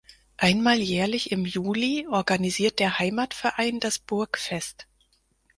Einmal 0.37 0.77
jährlich 0.81 1.31
im 1.31 1.45
Juli 1.45 2.07
organisiert 2.07 2.79
der 2.79 2.97
Heimatverein 2.97 3.79
das 3.79 3.99
Burgfest. 3.99 4.87